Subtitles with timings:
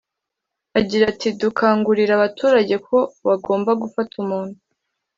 [0.79, 4.57] Agira ati “…dukangurira abaturage ko bagomba gufata umuntu